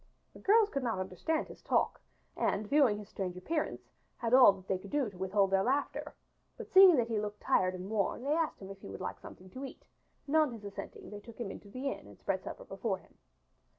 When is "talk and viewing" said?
1.61-2.97